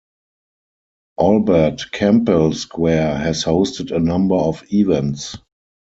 [1.19, 5.37] Albert Campbell Square has hosted a number of events.